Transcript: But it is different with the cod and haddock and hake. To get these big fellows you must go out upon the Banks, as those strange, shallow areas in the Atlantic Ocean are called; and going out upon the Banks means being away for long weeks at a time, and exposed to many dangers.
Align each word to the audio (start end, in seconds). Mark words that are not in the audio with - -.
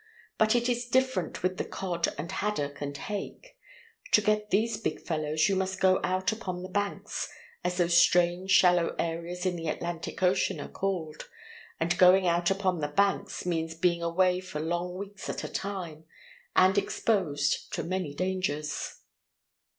But 0.39 0.55
it 0.55 0.67
is 0.67 0.87
different 0.87 1.43
with 1.43 1.57
the 1.57 1.63
cod 1.63 2.07
and 2.17 2.31
haddock 2.31 2.81
and 2.81 2.97
hake. 2.97 3.55
To 4.13 4.19
get 4.21 4.49
these 4.49 4.77
big 4.81 4.99
fellows 4.99 5.47
you 5.47 5.55
must 5.55 5.79
go 5.79 5.99
out 6.03 6.31
upon 6.31 6.63
the 6.63 6.69
Banks, 6.69 7.29
as 7.63 7.77
those 7.77 7.95
strange, 7.95 8.49
shallow 8.49 8.95
areas 8.97 9.45
in 9.45 9.55
the 9.55 9.67
Atlantic 9.67 10.23
Ocean 10.23 10.59
are 10.59 10.69
called; 10.69 11.29
and 11.79 11.95
going 11.99 12.25
out 12.25 12.49
upon 12.49 12.79
the 12.79 12.87
Banks 12.87 13.45
means 13.45 13.75
being 13.75 14.01
away 14.01 14.39
for 14.39 14.59
long 14.59 14.95
weeks 14.95 15.29
at 15.29 15.43
a 15.43 15.47
time, 15.47 16.05
and 16.55 16.79
exposed 16.79 17.71
to 17.73 17.83
many 17.83 18.15
dangers. 18.15 19.01